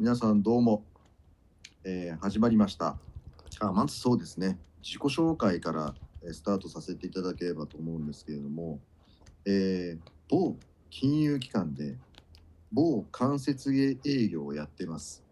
[0.00, 0.82] 皆さんどうも、
[1.84, 2.96] えー始まりました。
[3.60, 4.58] あまずそうですね。
[4.82, 5.94] 自己紹介から
[6.32, 8.80] スタートさせていただければと思うんですけれども、
[9.44, 10.56] えー某
[10.88, 11.98] 金融機関で
[12.72, 15.22] 某間接営業をやってます、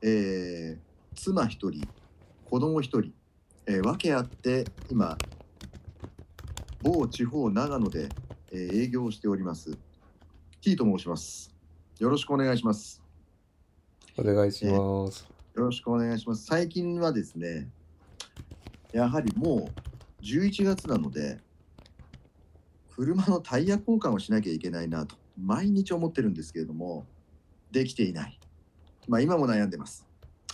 [0.00, 0.78] えー
[1.14, 1.86] 妻一人
[2.46, 3.12] 子供一人、
[3.66, 5.18] えー訳あって今
[6.82, 8.08] 某地方長野で、
[8.50, 9.76] え営業をしております。
[10.62, 11.54] T と申します。
[11.98, 12.99] よろしくお願いします。
[14.20, 15.26] お願いします。
[15.54, 16.44] よろしくお願いします。
[16.44, 17.70] 最近はですね、
[18.92, 19.70] やはりも
[20.20, 21.38] う11月なので、
[22.94, 27.06] 車のタイヤ交換をしなきゃいけないなと、毎日思ってるんですけれども、
[27.70, 28.38] できていない。
[29.08, 30.06] まあ今も悩んでます。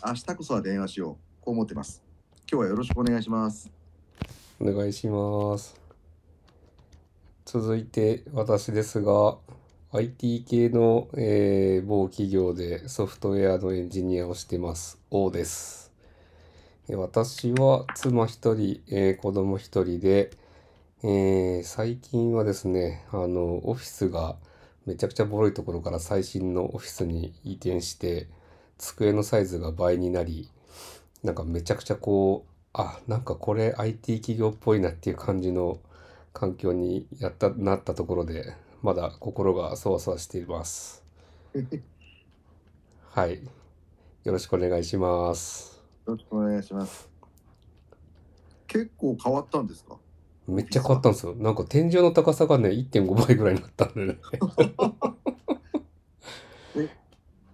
[0.06, 1.44] 明日こそは電話しよう。
[1.44, 2.04] こう思ってます。
[2.48, 3.68] 今日はよろしくお願いします。
[4.60, 5.74] お願いします。
[7.44, 9.38] 続いて私ですが、
[9.92, 14.98] IT 系の、えー某企業でソフトウェアのエンジニアをしてます。
[15.10, 15.92] O です。
[16.88, 20.30] 私は妻一人、えー子供一人で、
[21.02, 24.36] えー最近はですね、あの、オフィスが
[24.86, 28.28] めちゃくちゃボロいところから最新のオフィスに移転して、
[28.78, 30.50] 机のサイズが倍になり、
[31.24, 35.80] なんかめちゃくちゃこう、あ、なんかこれ IT 企業っぽいなっていう感じの
[36.34, 41.04] 環境にやった、なったところで、まだ心がそわそわしています。
[43.10, 43.42] はい。
[44.24, 45.82] よろしくお願いします。
[46.06, 47.08] よろしくお願いします。
[48.66, 49.96] 結構変わったんですか？
[50.46, 51.34] めっちゃ変わったんですよ。
[51.34, 54.18] なんか天井の高さがね、1.5倍ぐらいになったんでね。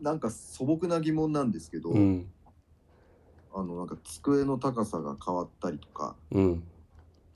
[0.00, 2.28] なんか素朴な疑問なんですけど、うん、
[3.54, 6.64] あのなんか机の高さが変わったりとか、うん。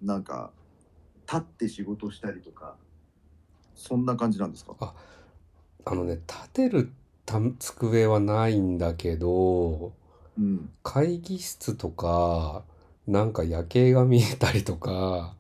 [0.03, 0.51] なんか
[1.27, 2.77] 立って仕事したりとか
[3.77, 4.95] そんな感じなんですか？
[5.85, 6.91] あのね、立てる
[7.25, 9.93] た机はないんだけど、
[10.39, 10.69] うん。
[10.83, 12.65] 会議室とか、
[13.07, 15.35] なんか夜景が見えたりとか、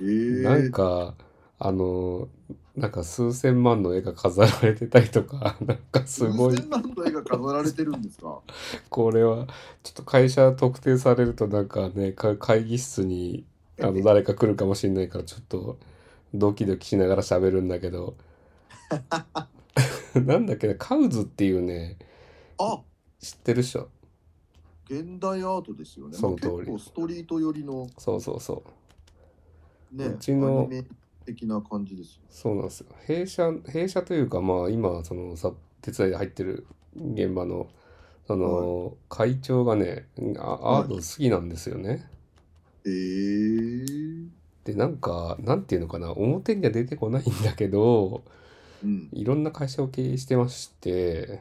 [0.00, 0.04] え。
[0.04, 1.14] ー、なんか、
[1.58, 2.28] あの、
[2.76, 6.56] なんか数千万の絵が飾られてたりとか、 なんかすごい。
[6.56, 8.40] 数、千万の絵が飾られてるんですか？
[8.90, 9.46] これは、
[9.82, 13.44] ちょっと会社特定されるとなんかね、か会議室に、
[13.80, 15.78] あの、誰か来るかもしれないから、ちょっと、
[16.34, 18.16] ドキドキしながら喋るんだけど、
[20.14, 21.96] なんだっけね、カウズっていうね、
[22.58, 22.82] あ。
[23.20, 23.88] 知ってるっしょ？
[24.90, 26.78] 現代アートですよね、その通り。
[26.78, 27.88] ストリート寄りの。
[27.96, 28.62] そうそうそ
[29.92, 29.96] う。
[29.96, 30.68] ねうちの
[31.24, 32.22] 的な感じですよ。
[32.28, 32.86] そうなんですよ。
[33.06, 37.68] 弊社、弊社というか、まあ今、そのさ、手伝いで入ってる現場の、
[38.26, 40.08] その、会長がね、
[40.38, 42.06] あアート好きなんですよね。
[42.84, 44.28] えー、
[44.64, 48.24] で、なんか、なんていうのかな、表には出てこないんだけど、
[48.82, 49.08] うん。
[49.12, 51.40] いろんな会社を経営してまして、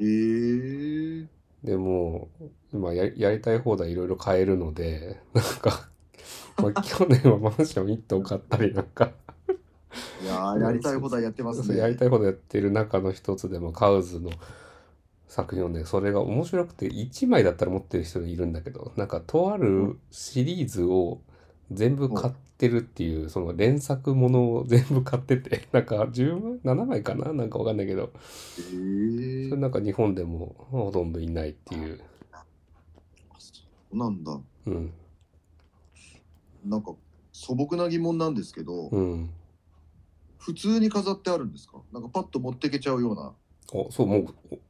[0.00, 1.26] えー、
[1.62, 2.28] でも、
[2.72, 5.88] 今や、やりたい放題いろいろ買えるので、なんか、
[6.56, 9.12] まあ、 去年はマンション1棟買ったりなんか、
[10.22, 11.78] いやーやりたいことはやってますね。
[11.78, 14.30] やりたいことやってる中の一つでもカウズの
[15.28, 21.20] 作品をねそれが面白くて1枚だったら持ってる人いるんだけどなんかとあるシリーズを
[21.74, 27.32] 全部買ってるっていうその連作ものを全部買ってて なんか10枚7枚かな？
[27.32, 28.12] なんかわかんないけど。
[28.14, 28.72] え。
[28.72, 32.00] ーそれなんか日本でもほとんどいないっていう。
[33.38, 33.62] そ
[33.92, 34.40] うなんだ。
[34.66, 34.92] うん。
[36.64, 36.94] なんか
[37.32, 39.30] 素朴な疑問なんですけど、うん。
[40.38, 41.78] 普通に飾ってあるんですか？
[41.92, 43.32] なんかパッと持ってけちゃうような
[43.72, 44.18] おそうも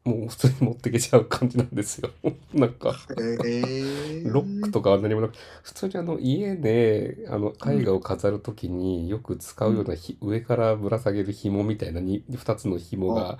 [0.04, 2.10] うもう普通に持ってけちゃう感じなんですよ。
[2.54, 13.38] なんかえー、ロックとかは何もなく普通にあの家であの絵画を飾るときによく使うようなひ、上からぶら下げる紐みたいなに2つの紐が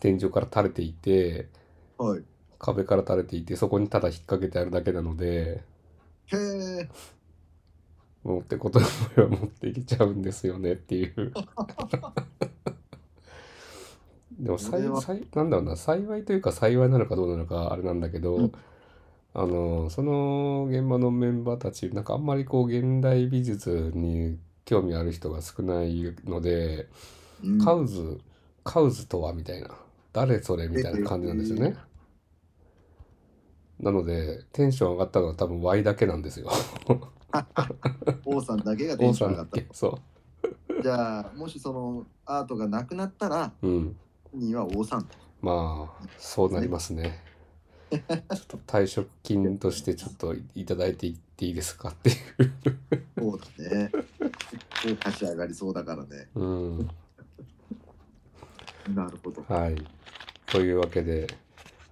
[0.00, 1.48] 天井から垂れていて
[1.98, 2.22] はい。
[2.58, 5.62] 壁から垂れていてそこにただ引っ掛けてあるだけなので
[6.26, 6.88] へえ
[8.24, 11.32] 持ってこと思えば持っていけちゃうんですよねっていう。
[14.32, 14.82] でもさい
[15.34, 18.52] なんだろうな幸いというか幸いなのかどうなのかあれなんだけど、うん
[19.34, 26.88] あのその現場のメンバーたちなんかあんまりこう現代美術に興味ある人が少ないので、
[27.44, 28.20] うんカウズ
[28.64, 29.70] カウズとはみたいな
[30.12, 31.76] 誰それみたいな感じなんですよね。
[33.78, 36.50] なのでテンション上がったのは多分 Y だけなんですよ。
[38.26, 39.98] 王さんだけがテンシ王さんョン上がったそ
[40.82, 43.68] じゃあもしそのアートがなくなったらう。
[43.68, 43.96] うん。
[44.32, 47.22] 本人は王さんとまあそうなりますね。
[47.90, 52.16] ちょっと退職金としてちょっといただいていっていいですかっていう。
[53.18, 53.90] そうだね
[54.82, 56.90] 結構立ち上がりそうだからねうん。
[58.94, 59.76] なるほどはい。
[60.46, 61.26] というわけで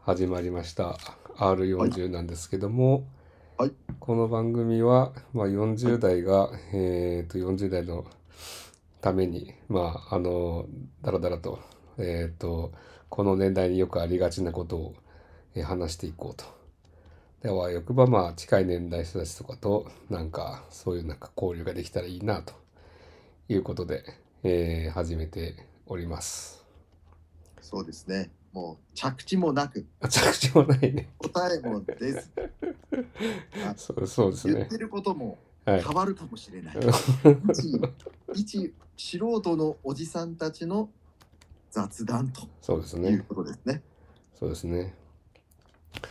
[0.02, 0.98] 始まりました
[1.36, 3.06] R40 なんですけども、
[3.58, 8.04] はいこの番組は、まあ、40代が、えー、と40代の
[9.00, 10.66] ためにまああの
[11.02, 11.58] だらだらと,、
[11.98, 12.72] えー、と
[13.08, 14.94] この年代によくありがちなことを、
[15.54, 16.44] えー話していこうと。
[17.42, 22.52] ではよくばまあ近い年代の人たちとかとなんかそういうなんか交流ができたらいいなと
[23.48, 24.04] いうことで、
[24.42, 25.54] えー始めて
[25.86, 26.64] おります。
[27.60, 28.30] そうですね。
[28.52, 31.10] もう着地もなく、あ着地もないね。
[31.18, 32.30] 答えも出ず、
[33.76, 34.54] そうそうですね。
[34.54, 35.82] 言ってることもはい。
[35.82, 36.76] 変わるかもしれない。
[38.34, 40.88] 一一素人のおじさんたちの
[41.76, 43.24] 雑談とそうですいうね。
[43.28, 43.82] ことですね。
[44.34, 44.94] そうですね。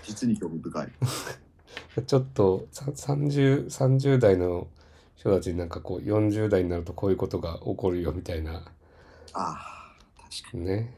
[0.04, 0.88] 実に興味深い。
[2.06, 4.68] ちょっとさ30、30代の
[5.16, 8.72] 人たちになんかこう40代になるとこういうことが起こるよみたいな
[9.34, 9.96] ああ、
[10.32, 10.94] 確かね。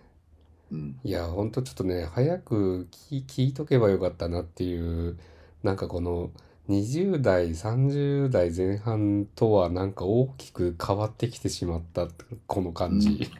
[0.72, 0.78] に。
[0.78, 1.00] うん。
[1.06, 4.78] いや、ほんとちょっとね、早く聞聞いとけばよかったなってい
[5.10, 5.18] う、
[5.64, 6.32] なんかこの
[6.68, 12.10] 20代、30代前半とはなんか大きく変わってきてしまった
[12.48, 13.32] この感じ。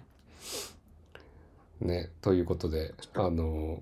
[1.82, 3.82] ね、ということで、あの、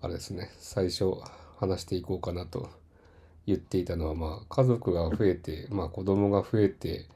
[0.00, 1.12] あれですね、最初
[1.58, 2.68] 話していこうかなと
[3.46, 7.06] 言っていたのは、まあ家族が増えて、まあ子供が増えて、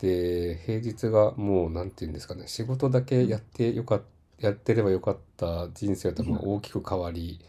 [0.00, 4.04] で、平日がもうなんて言うんですかね、仕事だけやってよかった
[4.42, 7.40] やってればよかった人生とま大きく変わり、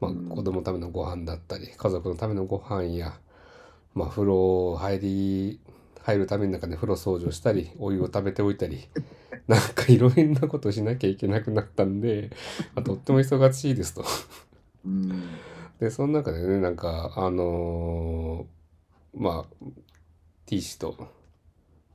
[0.00, 3.14] まあ子供のためのご飯だったり、家族のためのご飯や、
[3.94, 5.60] まあ風呂入り、
[6.02, 8.88] 入るためになんかね、風呂掃除をしたり、お湯を食べておいたり、
[9.48, 12.30] なんかいろんなことしなきゃいけなくなったんで、
[12.74, 14.04] ま あ、とっても忙しいですと。
[14.84, 15.40] うん。
[15.78, 19.66] で、その中でね、なんか、あのーまあ、
[20.46, 21.08] T 氏と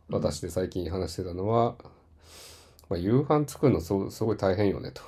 [0.10, 1.76] 私で最近話してたのは、
[2.90, 5.02] まあ、夕飯作るのすごすごい大変よねと、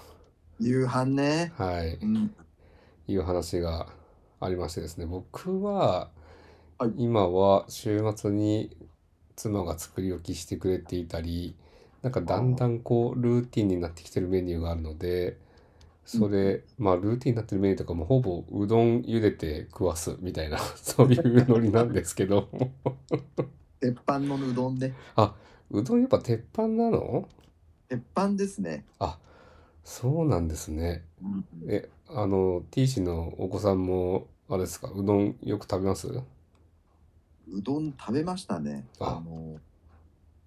[0.59, 1.53] 夕飯ね。
[1.57, 2.35] はい、うん。
[3.07, 3.87] いう話が
[4.39, 6.09] ありましてですね、僕は
[6.77, 8.75] はい今は週末に
[9.35, 11.55] 妻が作り置きしてくれていたり、
[12.01, 15.37] なんかだんだんこうルーティンになってきてるメニューがあるので、
[16.05, 22.49] それ、まあルーティンになってるメニューとかもほぼうどん茹でて食わすみたいな、 そういうノリなんですけど、
[23.79, 24.93] 鉄板のうどんね。
[25.71, 27.27] うどんやっぱ鉄板なの？
[27.87, 28.85] 鉄板ですね。
[28.99, 29.19] あ、
[29.83, 31.03] そうなんですね。
[31.21, 31.45] うん。
[31.67, 36.07] え、あの、T 氏のお子さんも、あれですか、うどんよく食べます？
[36.07, 36.23] う
[37.61, 38.85] どん食べましたね。
[38.99, 39.59] ああの、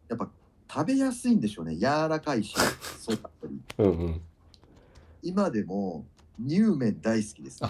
[0.09, 0.29] やっぱ
[0.75, 1.77] 食べやすいんでしょうね。
[1.77, 2.55] 柔らかいし、
[2.99, 3.61] そうだったり。
[3.79, 4.21] うんうん。
[5.23, 6.07] 今でも
[6.41, 7.69] 乳麺大好きです、ね。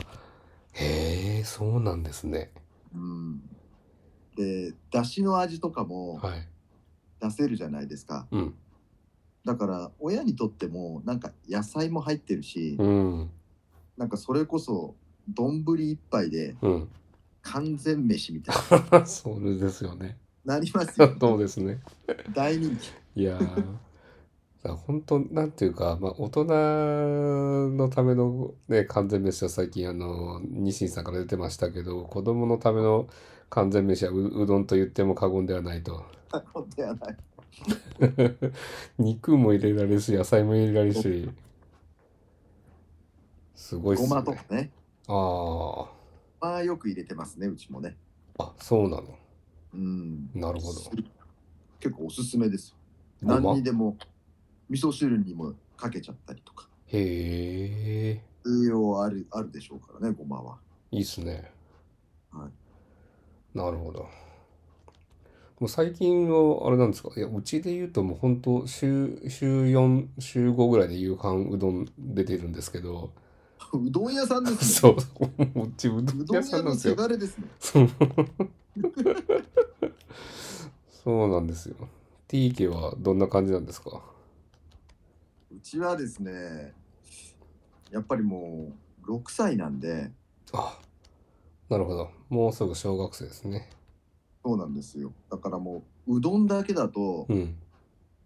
[0.75, 2.53] へえ、そうなんですね。
[2.95, 3.41] うん。
[4.37, 6.49] で、だしの味とかもはい。
[7.21, 8.29] 出せるじゃないですか。
[8.31, 8.55] うん。
[9.45, 13.31] だから親にとってもなんか野菜も入ってるし、うん。
[13.97, 14.95] なんかそれこそ
[15.29, 16.89] 丼一杯でうん。
[17.43, 18.57] 完全飯みたい
[18.93, 20.17] な それですよね。
[20.45, 21.81] なりますよ、 そうですね。
[22.31, 23.21] 大人気。
[23.21, 23.79] いやー。
[24.63, 26.45] だ本当なんていうか、まあ、大人
[27.77, 33.09] のための、ね、完全飯は最近あのニシンさんから出てましたけど子供のための
[33.51, 36.05] 完全飯はううどんと言っても過言ではないと
[36.53, 37.17] 本当やない。
[38.99, 41.29] 肉も入れられるし野菜も入れられるし
[43.55, 44.71] すごいっすごねまとかね。
[45.09, 45.91] あ
[46.41, 47.97] まあよく入れてますね、うちもね。
[48.39, 49.22] ああそうなの
[49.75, 50.31] うん。
[50.35, 50.81] なるほど。
[51.81, 52.77] 結構おすすめです
[53.21, 53.97] 何にでも
[54.69, 56.69] 味噌汁にもかけちゃったりとか。
[56.87, 58.23] へえ。
[58.47, 60.59] 栄養あるあるでしょうからね、ごまは。
[60.91, 61.51] いいっすね。
[62.33, 62.49] は
[63.55, 64.09] なるほど。
[65.61, 67.11] もう最近はあれなんですか？
[67.17, 73.13] いやうちで言うともう本当週週4週5ぐらいで夕飯うどん出てるんですけど
[73.73, 74.59] うどん屋さんですね。
[74.65, 74.97] そう。
[75.61, 76.95] うちうどうん屋さんなんですよ。
[76.97, 77.49] がれですね。
[77.61, 77.89] そう。
[80.91, 81.77] そうなんですよ。
[82.29, 84.03] T 家はどんな感じなんですか？
[85.51, 86.73] うちはですね、
[87.91, 88.73] やっぱりも
[89.07, 90.11] う6歳なんで、
[90.53, 90.79] あ
[91.69, 92.11] なるほど。
[92.29, 93.69] もうすぐ小学生ですね。
[94.45, 95.13] そうなんですよ。
[95.31, 97.57] だからもううどんだけだとうん。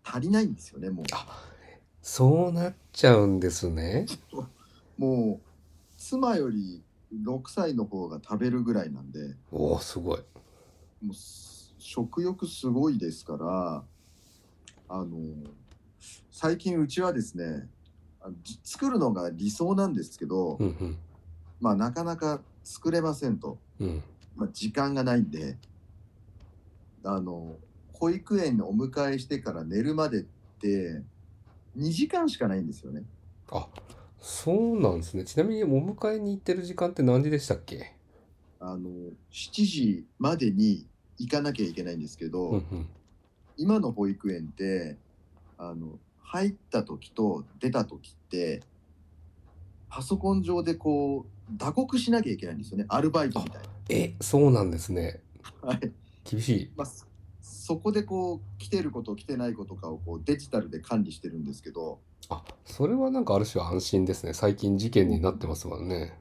[0.05, 1.03] 足りないんですよね、も
[2.01, 4.07] そうなっちゃうんですね。
[4.33, 4.45] う。
[4.99, 5.47] もう
[5.97, 10.19] 妻より6歳の方が食べるぐらいなんで、おおすごい
[11.03, 13.85] もうす食欲すごいですから、
[14.89, 15.19] あの、
[16.31, 17.69] 最近うちはですね、
[18.65, 20.99] 作るのが理想なんですけど、うんうん
[21.61, 23.59] まあなかなか作れませんと。
[23.81, 24.03] うん
[24.37, 25.57] まあ、時間がないんで、
[27.03, 27.57] あの、
[27.95, 30.25] 保育園にお迎えしてから寝るまでっ
[30.61, 31.03] て、
[31.79, 33.03] 2時間しかないんですよね。
[33.51, 33.67] あ
[34.21, 35.25] そうなんですね。
[35.25, 37.95] ちなみにお迎えに行ってる時間って何時でしたっけ？
[38.59, 38.91] あの
[39.31, 40.87] 7時までに
[41.19, 42.87] 行かなきゃいけないんですけど、うんうん。
[43.57, 44.97] 今の保育園って
[45.59, 48.63] あの入った時と出た時って
[49.89, 55.21] パソコン上でこう打刻しなきゃいけないんですよねアルバイトみたいえ、そうなんですね。
[55.63, 55.69] な。
[55.69, 55.93] はい
[56.25, 56.71] 厳しい。
[56.77, 57.07] まあ、そ
[57.41, 64.35] そこでこう来てること来てないことかをこうデジタルで管理してるんですけどあ、それはなんかある種安心ですね。
[64.35, 66.19] 最近事件になってますもんね。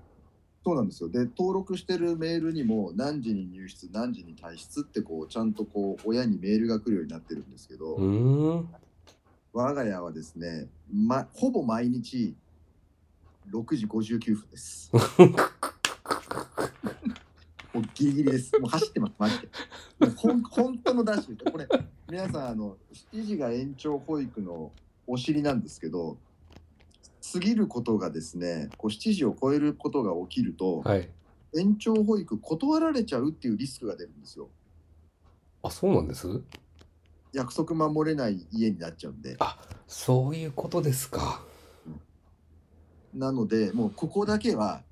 [0.63, 8.65] そうなんですよで登録してるメールにも何時に入室何時に退出ってこうちゃんとこう親にメールが来るようになってるんですけど。
[9.55, 12.35] 我が家はですね、ま、ほぼ毎日
[13.51, 14.91] 6時59分です。
[17.73, 18.59] もうギリギリです。
[18.59, 19.49] もう走ってます、マジで。
[20.17, 21.67] ほん本当のダッシュで、これ、
[22.09, 22.75] 皆さん、あの、
[23.13, 24.73] 7時が延長保育の
[25.07, 26.17] お尻なんですけど、
[27.33, 31.09] 過ぎることがですね、こう7時を超えることが起きると、はい。
[31.57, 34.50] 延長保育断られちゃうっていうリスクが出るんですよ。
[35.63, 36.27] あ、そうなんです？
[37.33, 39.38] 約束守れない家になっちゃうんで。
[39.88, 41.41] そういうことですか。
[43.13, 44.83] なので、もうここだけは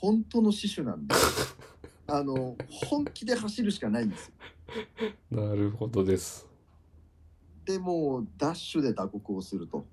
[0.00, 1.14] 本当の死守なんで、
[2.08, 4.32] あの本気で走るしかないんです
[5.30, 5.40] よ。
[5.42, 6.49] なるほどです。
[7.70, 9.86] でもうダッシュで打刻をすると。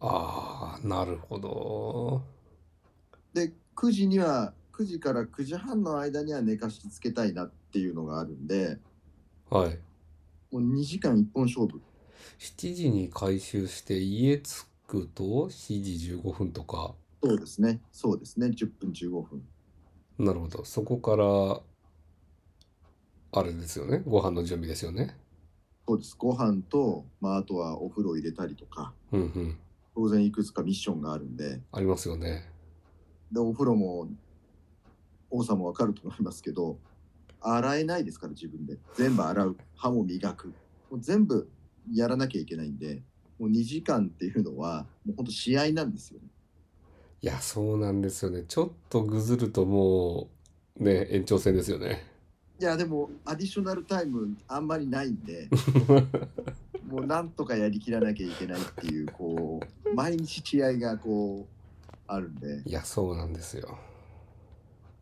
[0.00, 2.22] ああ、なるほど。
[3.32, 8.78] で、9時には、9時から9時半の間には寝かしつけたいなっていうのがあるんで、
[9.48, 9.78] はい。
[10.52, 11.80] もう2時間一本勝負。
[12.38, 16.94] 7時に回収して家着くと7時15分とか。
[17.22, 19.42] そうですね、そうですね、10分15分。
[20.18, 20.64] なるほど。
[20.64, 21.62] そこから、
[23.32, 24.02] あれですよね。
[24.06, 25.16] ご飯の準備ですよね。
[25.86, 29.58] そうです、ご飯と、まあ、あとはお風呂入れたりとか、うんうん。
[29.94, 32.48] 当然いくつかミッションがあるんで、ありますよね。
[33.30, 34.08] で、お風呂も、
[35.30, 36.78] 王さんもわかると思いますけど、
[37.40, 38.78] 洗えないですから、自分で。
[38.94, 39.56] 全部洗う。
[39.76, 40.48] 歯も磨く。
[40.90, 41.48] もう全部
[41.92, 43.02] やらなきゃいけないんで、
[43.38, 46.28] もう2時間っていうのは、もう本当試合なんですよね。
[47.20, 48.44] いや、そうなんですよね。
[48.48, 50.30] ちょっとぐずるとも
[50.78, 52.13] う、ね、延長戦ですよね。
[52.60, 55.48] いや、でも、アディショナルタイムあんまりないんで、
[56.88, 63.78] もうなんとかやりきらなきゃいけないっていう、こう、毎日試合がこう、あるんで、いや、そうなんですよ。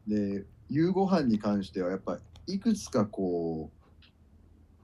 [0.07, 4.07] で夕ご飯に関してはやっぱいくつかこう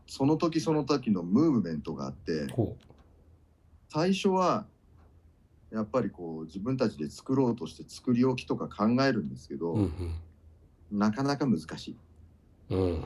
[0.07, 2.77] その時その時のムーブメントがあってほ
[3.89, 4.67] 最初は
[5.73, 9.79] やっぱりこう自分たちで作ろうとして作り置きとか考えるんですけど、う。
[9.81, 9.93] うん
[10.91, 11.97] なかなか難しい
[12.71, 12.81] うん。
[12.81, 13.05] うん。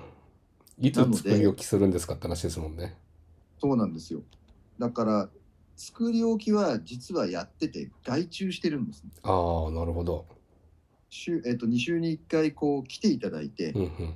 [0.80, 2.96] いつ作り置きするんですかって話ですもんね。
[3.60, 4.22] そうなんですよ
[4.78, 5.28] だから
[5.76, 10.26] 作り置きは実はやってて外注してるんですねああ、なるほど。
[11.10, 14.14] 週、えっと2週に1回こう来ていただいて、うんうん。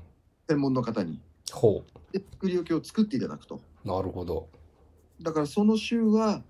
[0.49, 1.21] 専門の方に
[1.53, 3.89] ほで作り置きを作っていただくとう。
[3.89, 4.49] なるほど。
[5.23, 6.43] だからその週は、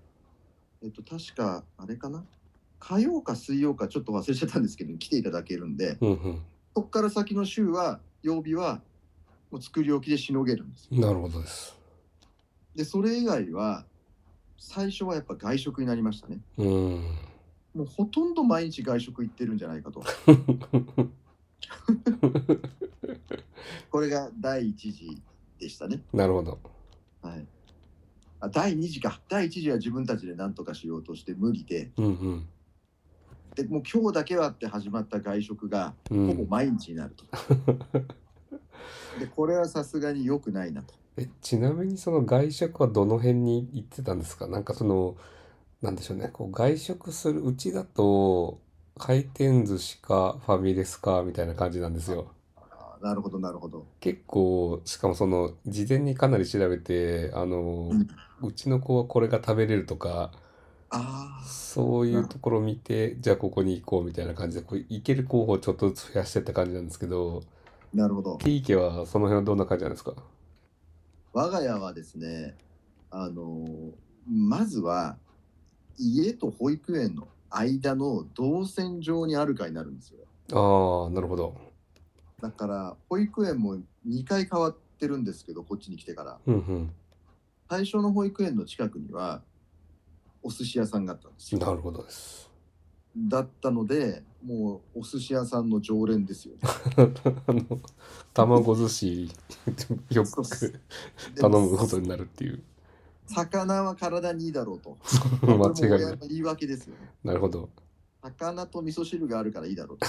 [0.83, 2.23] えっと、確か、あれかな？
[2.79, 6.41] 火曜か水曜かちょっと忘れちゃったんですけど、来ていただけるんで、うんうん。
[6.75, 8.81] そこから先の週は、曜日は、
[9.61, 10.99] 作り置きでしのげるんですよ。
[10.99, 11.77] なるほどです。
[12.75, 13.85] で、それ以外は、
[14.57, 16.39] 最初はやっぱ外食になりましたね。
[16.57, 16.67] うん。
[17.73, 20.03] もうほとんど毎日外食行ってるんじゃないかと。
[23.91, 25.21] これが第一次
[25.59, 26.01] でしたね。
[26.13, 26.59] なるほど。
[27.21, 27.47] はい。
[28.39, 29.21] あ第2次か。
[29.29, 32.47] 第1次は自分たちで何とかしようとして無理で、うんうん。
[33.55, 37.25] でもう今日だけはって始まった外食がうほぼん、毎日になると。
[39.19, 40.93] でこれはさすがに良くないなと。
[41.17, 44.47] えちなみにその外食はどの辺に行ってたんですか？
[44.47, 45.15] なんかその
[45.81, 46.29] なんでしょうね。
[46.31, 48.59] こう外食するうちだと
[48.97, 52.31] 回転寿司かファミレスかみたいな感じなんですよ。
[53.01, 53.85] なるほどなるほど。
[53.99, 57.91] 結構しかもその事前にかなり調べてあの
[58.41, 60.31] うちの子はこれが食べれるとか
[60.89, 67.56] あそういうところを見てじゃあここに行こうみたいな感じでこう行ける候補をちょっとずつ増やしてった感じなんですけどあ
[67.97, 68.37] なるほど。
[68.37, 70.13] T 家はその辺はどんな感じなんですか？
[71.33, 72.55] 我が家はですね、
[73.11, 73.91] あのー
[74.29, 75.17] まずは
[75.97, 80.19] 家と保育園の間の動線上にあるかになるんですよ。
[80.51, 81.55] ああなるほど
[82.41, 83.77] だから保育園も
[84.07, 86.37] 2回変わってるんですけど、こっちに来てから。
[86.45, 86.93] うんうん
[87.69, 89.41] 最初の保育園の近くには
[90.41, 91.59] お寿司屋さんがあったんですよ。
[91.59, 92.49] なるほどです
[93.17, 96.61] だったので、もうお寿司屋さんの常連ですよね。
[97.47, 97.79] あ の
[98.33, 99.31] 卵寿司
[100.11, 100.43] よく
[101.33, 102.61] で頼むことになるっていう
[103.27, 104.97] 魚は体にいいだろうと。
[105.41, 107.11] 間違いないの言い訳ですよね。
[107.23, 107.69] なるほど
[108.21, 110.07] 魚と味噌汁があるからいいだろうと。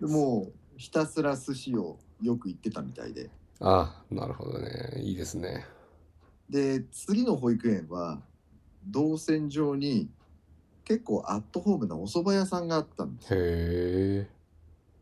[0.06, 3.30] でもうひたすら寿司をよく行ってたみたいで。
[3.60, 5.00] あなるほどね。
[5.02, 5.64] いいですね。
[6.48, 8.20] で次の保育園は
[8.86, 10.10] 動線上に
[10.84, 13.36] 結構アットホームなお蕎麦屋さんがあったんですへ
[14.26, 14.30] え。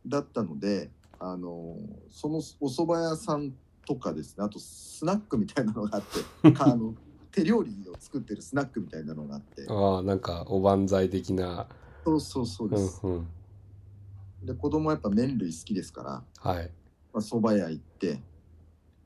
[0.07, 1.77] だったのであの
[2.11, 3.53] そのお蕎麦屋さん
[3.87, 6.95] とかですねあとスナックみたいなのがあってか あの
[7.31, 11.69] 手料理を作ってるスナックみたいなのがあってああ、なんかおばんざい的な。
[12.05, 13.27] そうそうそううです、んうん。
[14.43, 16.71] で子供はやっぱ麺類好きですからはい。
[17.13, 18.23] まあ、蕎麦屋行って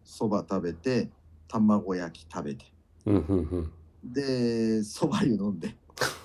[0.04, 1.10] 蕎麦食べて
[1.48, 2.66] 卵焼き食べて
[3.06, 3.72] うんうんうん。
[4.04, 5.75] で蕎麦湯飲んで。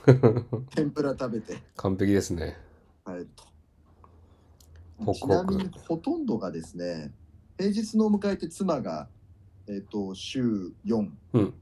[0.73, 1.57] 天ぷら食べて。
[1.75, 2.57] 完璧ですね。
[3.05, 5.13] 帰ると。
[5.13, 7.13] ちなみにほとんどがですね
[7.57, 9.07] 平日のお迎えって妻が、
[9.67, 11.53] えっと週4、うん。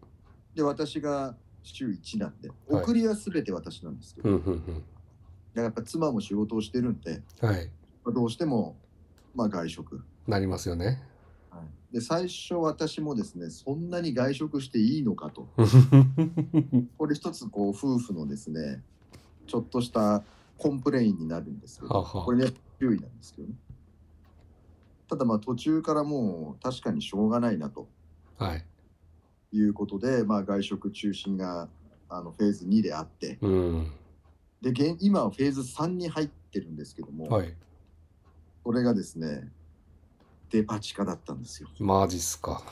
[0.54, 2.50] で私が週1なんで。
[2.50, 2.84] はい。
[2.84, 4.54] 送りは全て私なんですけど、うんうん
[5.56, 5.64] うん。
[5.64, 7.24] やっぱ妻も仕事をしてるんで。
[7.40, 7.70] はい。
[8.04, 8.78] まあどうしても、
[9.34, 10.04] まあ、外食。
[10.28, 11.02] なりますよね。
[11.96, 15.48] で最初私もですねそんなに外食していいのかと
[16.98, 18.84] これ一つこう夫婦のですね
[19.48, 20.22] ちょっとした
[20.58, 23.56] complain になるんですけどこれね注意なんですけどね
[25.08, 27.88] ただまあ途中からもう確かにしょうがないなと
[28.36, 28.66] はい。
[29.54, 31.70] いうことで、まあ、外食中心が
[32.10, 33.88] あのフェーズ2であってうん。
[34.62, 37.56] で現、今はフェーズ3に入ってるんですけども、はい。
[38.66, 39.50] これがですね
[40.56, 42.64] デパ地下だったんですよマジっすか。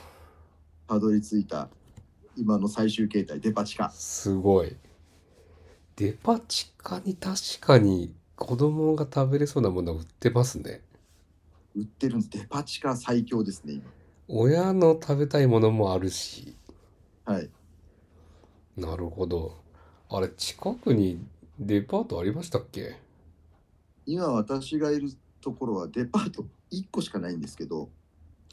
[0.87, 1.67] たどり着いた
[2.37, 4.73] 今の最終形態デパ地下すごい。
[5.97, 10.79] デパ地下に確かに子供が食べれそうなもの売ってますね。
[11.75, 13.81] 売ってるんですデパ地下最強ですね
[14.29, 16.55] 親の食べたいものもあるし。
[17.27, 17.49] 今はい
[18.77, 19.57] なるほど。
[20.09, 21.19] あれ、近くに
[21.59, 22.95] デパートありましたっけ？
[24.05, 25.09] 今私がいる
[25.41, 26.45] ところはデパート
[26.79, 27.89] 1個しかないんですけど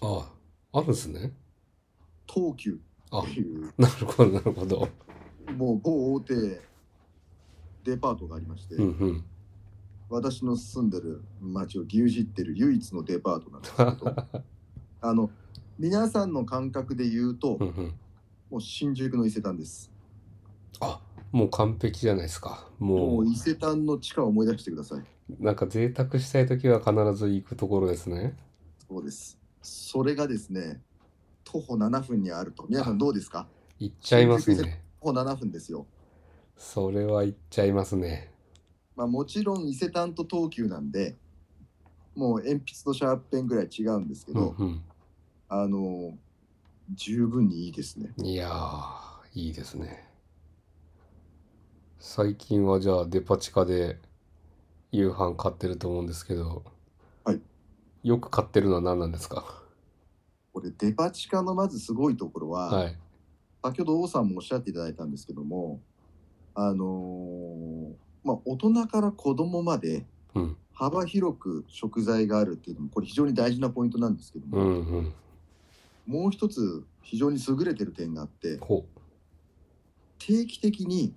[0.03, 0.29] あ
[0.73, 1.33] あ、あるんですね。
[2.27, 2.79] 東急
[3.11, 4.89] あっていうなるほど、なるほど。
[5.57, 6.35] もう某大手
[7.85, 9.25] デパートがありまして、うんうん。
[10.09, 14.17] 私の住んでる町を牛耳ってる唯一のデパートなんですけど
[15.03, 15.31] あの
[15.79, 17.95] 皆さんの感覚で言うと、うんうん。
[18.51, 19.91] もう新宿の伊勢丹です
[20.81, 22.69] あ、もう完璧じゃないですか。
[22.79, 25.07] ももう伊勢丹の地下を思い出してくださいう、
[25.39, 28.37] なんか贅沢したいときは必ず行くところですね。
[28.89, 30.81] そうですそれがですね
[31.45, 33.47] 徒歩7分にあると皆さんどうですか？
[33.79, 34.83] 行っちゃいますね。
[35.01, 35.87] 徒歩7分ですよ
[36.57, 38.31] それは行っちゃいますね。
[38.97, 41.17] まあもちろん伊勢丹と東急なんで
[42.15, 44.83] もう鉛筆とシャーペンぐらい違うんですけど、うん
[45.49, 46.17] あの
[46.93, 48.27] 十分にいいですねうん。
[48.27, 48.93] いやー、
[49.35, 50.09] いいですね。
[51.99, 53.99] 最近はじゃあデパ地下で
[54.93, 56.65] 夕飯買ってると思うんですけど、
[57.25, 57.41] はい。
[58.03, 59.63] よく買ってるのは何なんですか？
[60.53, 62.97] これデパ地下のまずすごいところは、はい。
[63.63, 65.81] 先ほど王さんもおっしゃっていただいたんですけども
[66.55, 67.93] あのー
[68.25, 70.57] まあ大人から子供までうん。
[70.73, 75.13] 幅広く食材があるっていうのもこれ非常に大事なポイントなんですけどうも、んうん。
[76.07, 78.87] もう一つ非常に優れてる点があってほ
[80.19, 81.15] 定期的に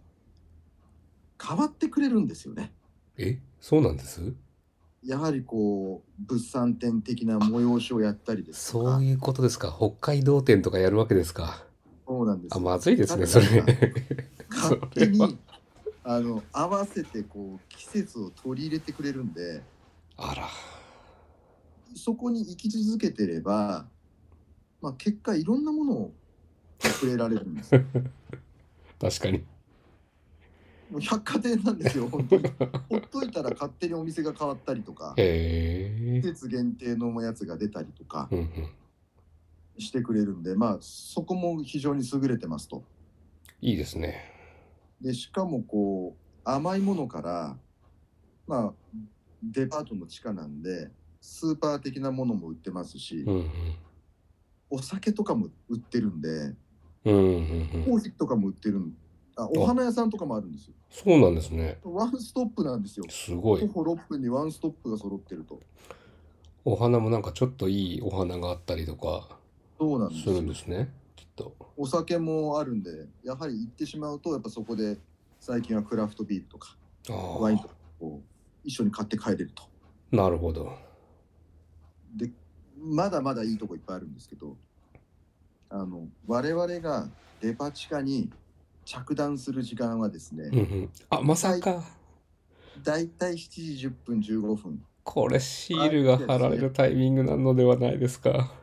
[1.42, 2.74] 変わってくれるんですよね。
[3.18, 3.22] う。
[3.22, 4.34] えそうなんです？
[5.06, 9.76] やはりこう物産展的な催しをやったりですとかそういうことですか。
[9.78, 11.44] 北海道店とかやるわけですか。
[11.46, 11.66] あ、
[12.08, 13.46] そうなんですよまずいですね、それ。
[14.50, 15.38] 勝手それはに
[16.06, 19.64] あの合わせてこう季節を取り入れてくれるんで
[20.18, 20.48] あら。
[21.96, 23.86] そこに生き続けてれば、
[24.82, 26.14] まあ、結果いろんなものを
[26.82, 27.84] 触れられるんですよ
[29.00, 29.44] 確かに。
[30.94, 32.44] もう百貨店なんですよ本当に
[32.88, 35.16] ほっといたら勝手にお店が変わったりとか。
[35.18, 38.30] 季節限定のやつが出たりとか。
[39.80, 42.84] してくれるんでまあそこも非常に優れてますと。
[43.60, 44.32] いいですね。
[45.02, 47.58] でしかもこう甘いものから
[48.46, 48.74] まあ
[49.42, 53.50] デパートの地下なんでスーパー的なものも売ってますし、うんうん。
[54.70, 56.30] お酒とかも売ってるんで
[57.06, 57.84] うんうんうん。
[57.84, 58.94] コーヒーとかも売ってるん
[59.36, 61.80] あお花屋さんとかもあるんですよそうなんですね。
[61.84, 63.62] ワンストップなんですよすごい。
[63.62, 65.60] 徒歩6分にワンストップが揃ってると
[66.66, 69.38] お花もなんかちょっといいお花があったりとか
[69.80, 70.94] そうなんでするんですね。
[71.16, 71.56] きっと。
[71.76, 74.98] お酒もあるんでやはり行ってしまうとやっぱそこで
[75.40, 76.78] 最近はクラフトビールとか
[77.10, 78.28] あワインとかこう
[78.64, 80.16] 一緒に買って帰れるとあ。
[80.16, 80.72] なるほど。
[82.16, 82.30] で
[82.78, 84.56] まだまだいいとこいっぱいあるんですけど
[85.70, 87.10] あの我々が
[87.42, 88.30] デパ地下に
[88.86, 90.90] 着弾する時間はですね、うんうん。
[91.10, 91.84] あ、まさか。
[92.84, 94.84] だいたい7時10分15分。
[95.04, 98.54] これシールが貼られるタイミングなのではないですか。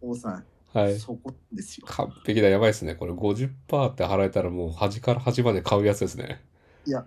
[0.00, 0.98] 王さん、はい。
[0.98, 1.86] そこですよ。
[1.88, 2.48] 完璧だ。
[2.48, 2.94] やばいですね。
[2.94, 3.48] これ50%
[3.90, 6.42] って払えたらもう端から端まで買うやつですね。
[6.86, 7.04] いや、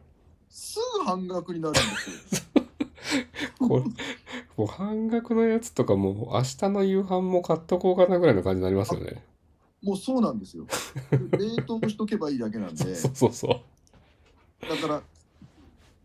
[0.50, 2.62] すぐ半額になるんですよ。
[3.68, 3.84] これ、
[4.58, 9.24] もう半額のやつとかもう明日の夕飯も買っとこうかなぐらいの感じになりますよね。
[9.82, 10.68] もうそうなんですよ。
[11.32, 13.64] 冷凍しとけばいいだけなんで、そうそうそ
[14.62, 15.04] だから、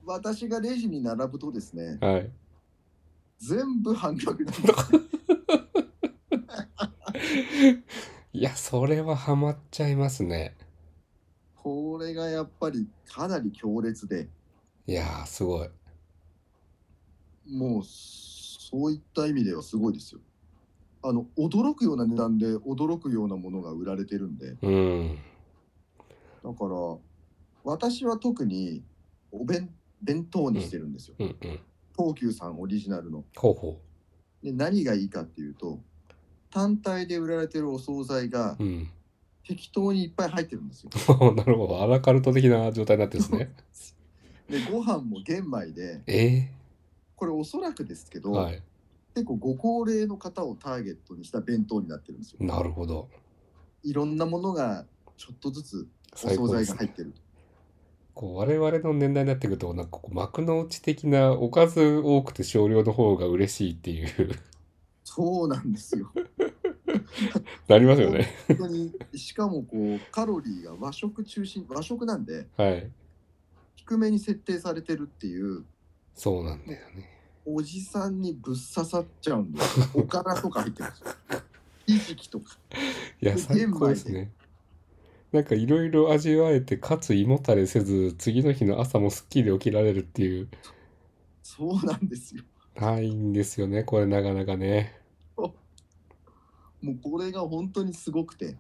[0.05, 2.05] 私がレジに並ぶとですね、う。
[2.05, 2.31] はい。
[3.39, 4.65] 全部半額なんです。
[8.33, 10.57] いや、それはハマっちゃいますね。
[11.55, 14.29] これがやっぱりかなり強烈で、
[14.87, 15.71] いやー、すごい。
[17.47, 20.21] もうそういった意味ではすごいですよ。
[21.09, 25.19] あの驚くような値段で驚くようなものが売られてるんで、うん。
[26.43, 26.97] だから
[27.63, 28.83] 私は特に
[29.31, 29.71] お弁
[30.03, 31.15] 弁当にしてるんですよ。
[31.21, 31.61] うんうん。
[31.97, 33.25] 東急さんオリジナルの。
[33.37, 33.81] ほうほ
[34.43, 35.79] で何がいいかっていうと
[36.51, 38.65] 単体で売られてるお惣菜がう。
[38.65, 38.91] うん。
[39.47, 40.91] 適当にいっぱい入ってるんですよ。
[41.37, 41.81] なるほど。
[41.81, 43.53] アラカルト的な状態になってですね。
[44.51, 46.51] でご飯も玄米でえ
[47.15, 48.63] これおそらくですけど、えはい。
[49.17, 52.37] 結構ご高齢の方をターゲットにした弁当になってるんですよ。
[52.45, 53.09] なるほど。
[53.83, 54.85] いろんなものが
[55.17, 56.49] ちょっとずつお最惣。
[56.49, 57.15] 菜が入ってる。
[58.13, 64.09] こう我々の年代になってくると、なんかこう幕の内的なおかず多くて少量の方が嬉しいっていう
[65.03, 66.13] そうなんですよ。
[67.69, 68.29] なりますよね。
[68.49, 72.91] 本当にしかもこうカロリーが和食中心和食なんではい。
[73.77, 75.65] 低めに設定されてるっていう
[76.15, 77.16] そうなんだよね。
[77.47, 79.61] おじさんにぶっ刺さっちゃうんで。
[79.95, 81.07] おからとか入ってるんですよ。
[81.87, 82.59] ひじきとか。
[83.21, 84.33] いや、で最高ですね。
[85.33, 90.49] なんかいろいろ味わえて、かつ胃もたれせず、次の日の朝もすっきり起きられるっていう、
[91.43, 92.43] そうなんですよ。
[92.75, 95.01] ないんですよね、これなかなかね。
[96.83, 98.57] もうこれが本当にすごくて。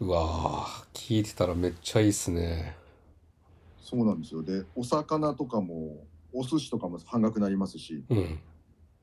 [0.00, 2.76] うわー、聞いてたらめっちゃいいっすね。
[3.80, 4.42] そうなんですよ。
[4.42, 8.38] で、お魚とかも、お寿司とかも半額になりますし、うん、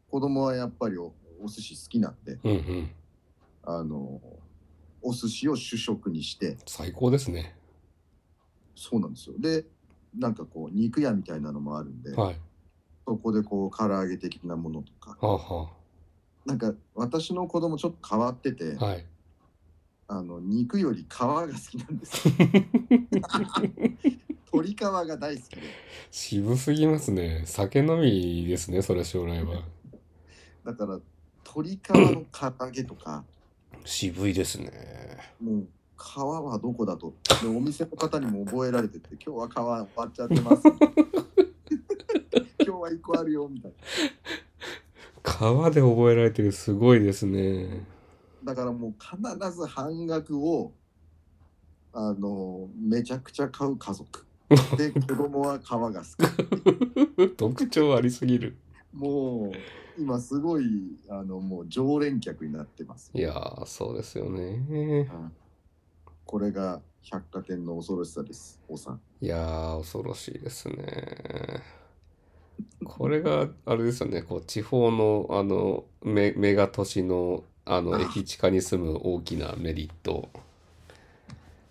[0.09, 2.91] 子供はやっぱりおお寿司好きなんで、うん、うん。
[3.63, 4.21] あの、
[5.01, 7.55] お寿司を主食にして、最高ですね。
[8.75, 9.35] そうなんですよ。
[9.39, 9.65] で、
[10.17, 12.35] なんかこう、肉屋みたいなのもあるんで、はい。
[13.07, 15.69] そこでこう、唐揚げ的なものとか、はあ、は
[16.45, 19.05] なんか私の子供ちょっと変わってて、あ、はい。
[20.07, 22.27] あの、肉より皮が好きなんです
[24.53, 24.61] よ。
[24.61, 25.61] 鶏皮が大好きで。
[26.11, 27.43] 渋すぎますね。
[27.45, 29.63] 酒飲みですね、それ将来は。
[30.65, 30.99] だから、
[31.45, 33.23] 鶏皮の唐揚げとか、
[33.85, 34.71] 渋いですね。
[35.41, 40.77] もう皮はどこだとでお店の方にも覚えられてて今日は皮割っちゃってます今
[42.65, 43.71] 日は1個あるよみたい
[45.23, 47.85] 皮で覚えられてるすごいですね。
[48.43, 50.73] なだからもう必ず半額を
[51.93, 54.25] あのめちゃくちゃ買う家族
[54.77, 58.57] で子供は皮が好き 特徴ありすぎる。
[58.93, 59.51] も
[59.97, 60.65] う今すごい
[61.09, 65.09] あのもう常連客になってますいやー、そうですよね。
[66.25, 71.61] これが百貨店の恐ろしさですおさんいやー、恐ろしいですね。
[72.83, 80.29] これが、あれですよね、こう、地方の、あの、メ、メガ都市の、あの、あ駅地下に住む大きなメリット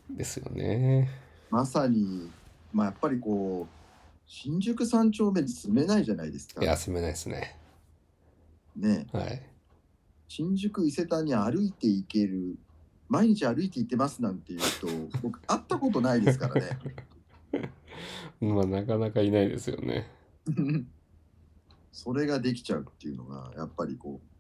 [0.09, 1.11] ですよね。
[1.51, 2.31] まさに
[2.73, 3.81] まあやっぱりこう
[4.27, 7.57] 新宿三丁目に住めないじゃないですかいや、住めないですね。
[8.77, 9.43] ねはい。
[10.29, 12.57] 新宿伊勢丹に歩いて行ける
[13.09, 14.87] 毎日歩いて行ってますなんていう人
[15.21, 16.79] 僕会ったことないですからね
[18.41, 20.09] まあ、なかなかいないですよね。
[21.91, 24.31] それができちゃうっていうのがやっぱりこう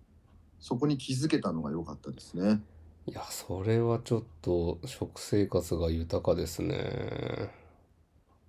[0.60, 2.62] そこに気づけたのが良かったですね
[3.06, 7.50] いや、それはちょっと、食生活が豊かですね。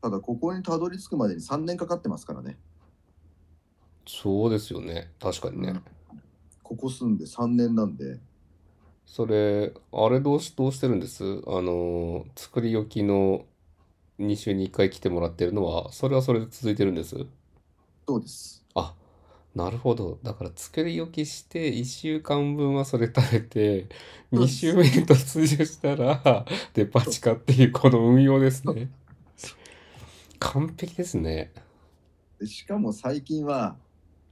[0.02, 2.58] ただここにたどり着くまでに3年かかってますからね、
[4.06, 5.12] そうですよね。
[5.20, 5.82] 確かにね。
[6.64, 8.20] ここ住んで3年なんで
[9.06, 11.24] それ、あれどうし、どうしてるんです？
[11.48, 13.46] あの、作り置きの
[14.20, 17.26] 2週に1回来てもらってるのは、それはそれで続いてるんです？
[18.08, 18.96] そうですあ、
[19.56, 20.20] なるほど。
[20.24, 23.90] だから作り置きして1週間分はそれ食べて、
[24.32, 28.92] 2そうです週目に突入したら デパ地下っていうこの運用ですね。
[30.42, 31.54] 完璧ですね。
[32.40, 33.78] でしかも最近は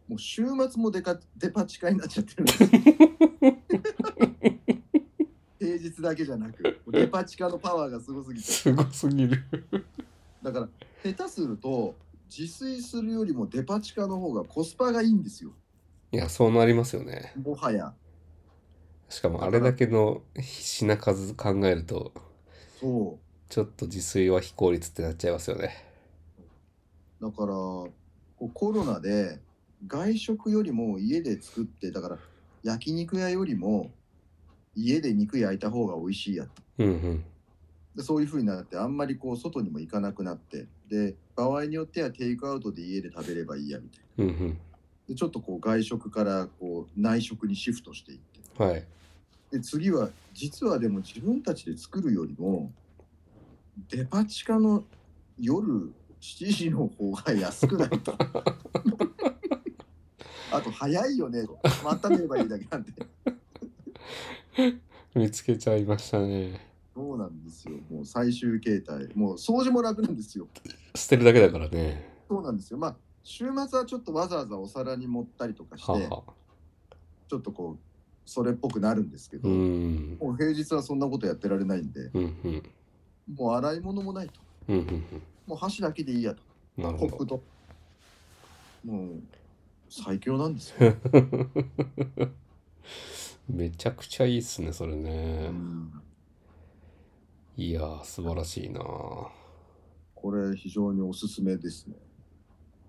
[0.08, 2.70] もう週末もデカデパ地下になっちゃってるんですよ
[5.60, 9.44] 平日だけじゃなくデパ地下のパワーがすごすぎてすごすぎる。
[10.42, 10.70] だから
[11.04, 11.96] 下手すると
[12.36, 15.52] 自炊するよりもデパ地下の方がコスパがいいんですよ
[16.12, 17.34] いや、そうなりますよね。
[17.36, 17.94] もはや
[19.10, 22.14] しかもあれだけの品数考えると、
[22.80, 25.89] そちょっと自炊は非効率ってなっちゃいますよね。
[27.22, 27.54] うだから
[28.54, 29.40] コロナで
[29.88, 32.18] 外食よりも家で作ってだから
[32.64, 33.92] 焼肉屋よりも
[34.76, 37.24] 家で肉焼いた方が美味しいやとうんうん。
[37.96, 44.58] でそういう風になってあんまりこう外にも行かなくなってで場合によってはテイクアウトで家で食べればいいやみたいなうんうん。
[45.08, 48.86] でちょっとこう外食からこう内食にシフトしていってはい。
[49.52, 52.72] で次は実はでも自分たちで作るよりも
[53.90, 54.84] デパ地下の
[55.40, 58.14] 夜7時の方が安くないと
[60.52, 62.92] あと早いよねとまた寝ればいいだけなんで
[65.16, 66.68] 見つけちゃいましたね。
[66.94, 70.48] そうなんですよもう最終形態もう掃除も楽なんですよ
[70.96, 72.24] 捨てるだけだからね。
[72.28, 76.24] そうなんですよまあ週末はちょっとわざわざお皿に盛ったりとかしてはは。
[77.30, 77.80] ちょっとこう
[78.26, 80.18] それっぽくなるんですけど、うん。
[80.20, 82.64] もう平日はそんなことやってられないんでうんうん。
[83.36, 84.34] もう洗い物もないと
[84.68, 85.04] うんうん
[85.50, 86.44] もう箸だけでいいやと
[86.78, 86.84] うん。
[86.84, 87.44] なるほコップと
[88.84, 89.24] もう
[89.90, 90.88] 最強なんですよ、ど。
[93.50, 94.96] めちゃくちゃいいっすね、それ
[95.42, 95.52] うね。
[95.52, 96.04] ん、
[97.58, 98.82] いやー、素晴らしいな
[100.14, 101.96] これ非常におすすめですね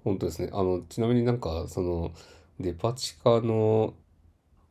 [0.04, 0.50] 本当ですね。
[0.52, 2.12] あの、ちなみになんか、その、
[2.58, 3.94] デパ地下の、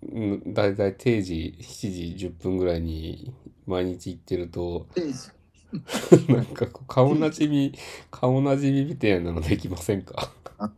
[0.06, 3.34] んだいたい定時7時10分ぐらいに
[3.68, 5.32] 毎日行ってると、ページ
[6.30, 7.74] なんかこう顔なじみ、
[8.12, 10.32] 顔なじみみたいなのできませんか？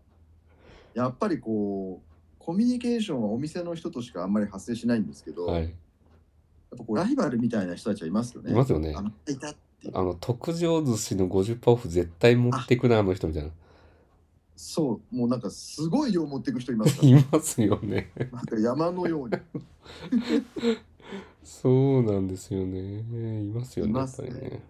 [0.93, 5.73] やっぱりこうコミュニケーションはお店の人としかあんまり発生しないんですけど、やっはい。
[6.77, 9.31] ぱこうライバルみたいな人たちはいますよねいますよねあ。
[9.31, 13.49] いたっていうあの、特上寿司の50%オフ絶対持ってくな、あの人みたいな。
[14.55, 18.11] そうもうなんかすごい量持っていく人いますかいますよね。
[18.17, 19.35] らなんか山のように
[21.43, 22.99] そうなんですよね。
[23.41, 24.61] いますよね、やっいますねぱりね。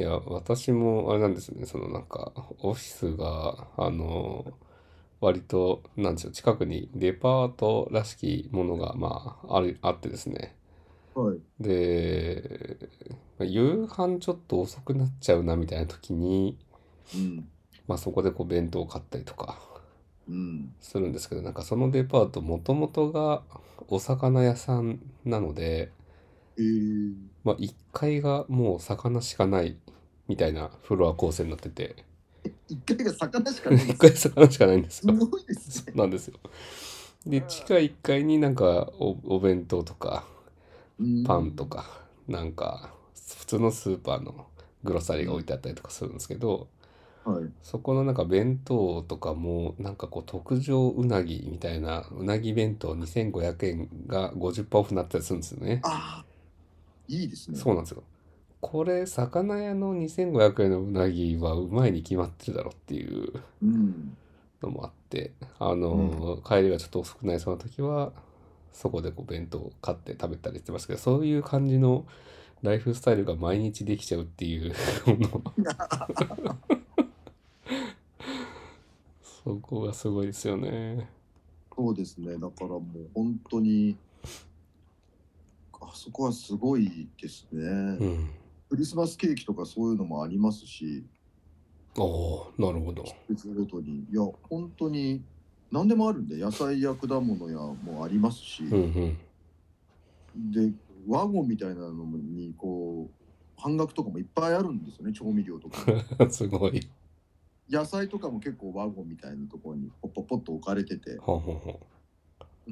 [0.00, 4.52] いや、私もあれなんですね、そのなんか、オフィスが、あの、
[5.20, 10.56] 割と、なんでしょう、近くにデパートらしきものが、まあ、ある、あってですね。
[11.14, 11.42] はい。
[11.60, 12.88] で、
[13.38, 16.58] まあ夕飯ちょっと遅くなっちゃうなみたいな時に、
[17.12, 17.50] うん。
[17.86, 19.58] まあそこでこう弁当を買ったりとか
[20.28, 20.74] うん。
[20.80, 23.42] するんですけど、なんかそのデパートもともとが
[23.88, 25.92] お魚屋さんなので、
[26.56, 29.78] えー、まあ1階がもう魚しかない
[30.28, 32.04] みたいなフロア構成になってて、
[32.68, 35.12] 一回が魚しかないんで1す階魚しかないんですすよ。
[35.12, 35.94] ごいですね。
[35.94, 36.38] なんですよ。
[37.26, 40.24] で、地下1階になんかおお弁当とか
[40.98, 41.24] うん。
[41.24, 41.86] パンとか、
[42.28, 42.94] なんか
[43.38, 44.46] 普通のスーパーの
[44.84, 46.68] グロッサリーが置いてあったりとかするんですけど、
[47.24, 47.52] はい。
[47.62, 55.84] そこのなんか弁当とかもなんかこう特上うなぎみたいなうなぎ弁当2500円が50%オフになったりするんですよね。
[55.84, 56.29] ああ
[57.10, 58.04] いいですねそうなんですよ。
[58.60, 64.16] これ魚屋の2500円のうなぎはうまいに決まってるだろっていううん
[64.62, 68.12] のもあってあの、帰りがちょっと遅くなりそうな時は
[68.72, 72.04] そこでこう弁当を買って食べたりしてますけどそういう感じの
[72.62, 74.74] ライフスタイルが毎日できちゃうっていう
[75.06, 75.42] の
[79.22, 81.08] そこがすごいですよね。
[81.74, 82.82] そうですねだからもう
[83.14, 83.96] 本当に
[85.80, 88.30] あそこはすごいですね、うん。
[88.68, 91.04] クリスマスケーキとかそういうのもありますし
[91.96, 93.04] おおなるほど。
[93.28, 95.22] 別ごとにいや本当に
[95.72, 99.18] 何でもあるんで野菜や果物やもありますし、うん
[100.34, 100.52] うん。
[100.52, 100.72] で
[101.08, 105.84] ワゴンみたいなのにこう半額とかもいっぱいあるんですよね調味料とか
[106.30, 106.88] すごい。
[107.70, 111.80] 野菜とかも結構ワゴンみたいなところにポッポッポッと置かれててほうほうほ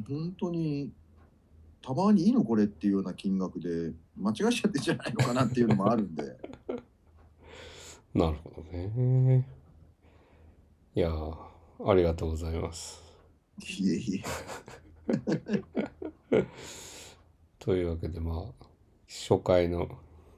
[0.08, 0.90] 本当に
[1.82, 6.38] たまにいいのこれっていうような金額で間違えちゃってんじゃないのかなっていうのもあるんでう。
[8.18, 9.46] なるほどね。
[10.94, 11.36] いやー
[11.86, 13.02] ありがとうございます。
[13.80, 14.22] いえい
[16.32, 16.44] え
[17.58, 18.64] というわけでまあ
[19.06, 19.88] 初回の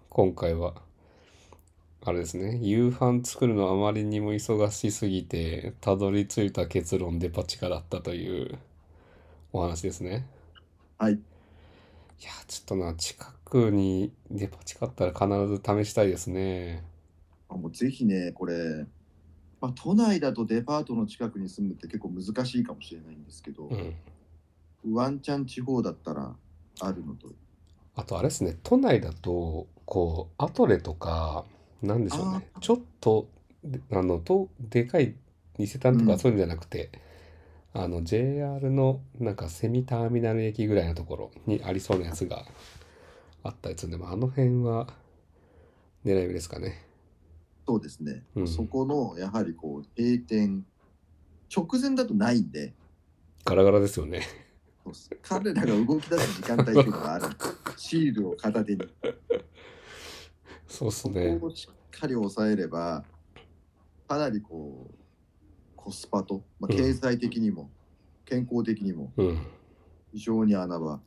[0.09, 0.83] 今回は
[2.03, 8.59] あれですね夕飯作るのあまりにも忙しすぎてたどり着いた結論デパ地下だったという
[9.53, 10.27] お話ですね。
[10.99, 11.30] はい
[12.21, 16.85] いやちょっとな近くにデパ地下あったら必ず試したいですね。
[17.49, 18.87] あもうぜひねこれ、
[19.61, 23.95] まあ、都内だとデパートの近くに住むって結構難しいかもしれないんですけど、うん。
[24.93, 26.35] ワンチャン地方だったら
[26.81, 27.29] あるのと
[27.95, 31.45] あとあれですね、都内だと、こう、アトレとか、
[31.83, 33.29] なんでしょうね、ちょっと、
[33.65, 35.15] であの、と、でかい
[35.59, 36.91] 伊勢丹とうんかそういうんじゃなくて、
[37.73, 42.45] あの、JR のなんかセミターミナル駅ぐらいのところにありそうなやつが
[43.43, 44.89] あったりするんで、まあ、あの辺は
[46.05, 46.85] 狙い目ですかね。
[47.67, 50.67] そうですね、うんそこのやはりこう閉店
[51.55, 52.75] 直前だとないんで
[53.45, 54.23] ガラガラですよね。
[55.23, 57.27] 彼らが動き出す時間帯っていうのがある
[57.77, 58.83] シールを片手に
[60.67, 61.39] そうっすそね。
[61.41, 63.05] こをしっかり抑えれば
[64.09, 64.95] かなりこう
[65.83, 66.77] コスパと、まあ、うん。
[66.77, 67.71] 経済的にも、
[68.25, 69.39] 健康的にもうん。
[70.13, 71.01] 非常に穴場。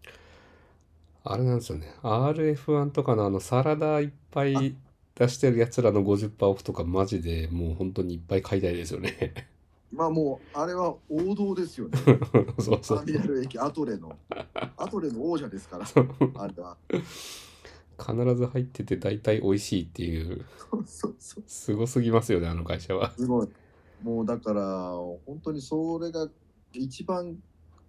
[1.26, 1.94] あれなんですよね。
[2.02, 4.76] RF1 とかのあのサラダいっぱい
[5.16, 9.48] 出してるやつらの50%オフとかマジでもう本当にいっぱい買いたいですよね。
[9.92, 12.00] まあもうあれは王道ですよね。
[12.60, 12.98] そうそう。
[12.98, 14.18] ターミナル駅アトレの。
[14.76, 15.86] アトレの王者ですから
[16.36, 16.78] あれは。
[18.00, 21.44] 必ず入ってて大体美味しいっていう、そうそうそう。
[21.46, 23.12] すごすぎますよね、あの会社は。
[23.12, 23.50] すごい
[24.04, 24.62] もうだから
[25.26, 26.28] 本当にそれが
[26.74, 27.38] 一番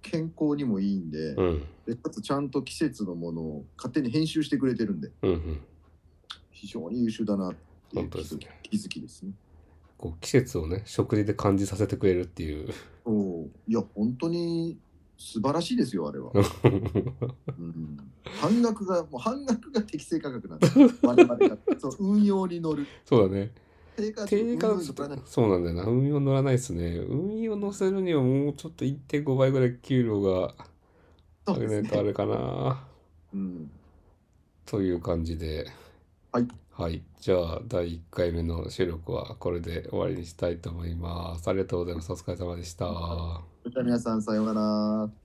[0.01, 1.65] 健康にもいいんで,、うん。
[1.87, 5.61] でかつちゃんと季節のものを勝手に編集してくれてるんでうんうん。
[6.51, 7.55] 非常に優秀だなっ
[7.91, 9.33] ていう気づき気づきですね
[9.99, 12.69] こう季節をね、食事で感じさせてくれるっていう。
[13.05, 14.77] そういや本当に
[15.17, 23.53] 素晴らしいですよあれは、 うん、半額がもう半額が適正価格なんです我々がそう運用に乗るそうだね。
[23.97, 24.75] 定価定価
[25.25, 25.83] そうなんだよな。
[25.85, 26.97] 運用乗らないですね。
[26.97, 30.55] 運用乗せるにはもうちょっと1.5倍ぐらい給料が
[31.47, 32.85] 上げないとあれかな。
[33.33, 33.71] うん、
[34.67, 35.67] という感じで。
[36.33, 36.49] はい。
[36.73, 37.03] はい。
[37.21, 41.49] じゃあ、第1回目の収録はこれで終わりにしたいと思います。
[41.49, 42.13] ありがとうございます。
[42.13, 42.87] お疲れ様でした。
[42.87, 44.55] それでは皆さんさような
[45.05, 45.24] ら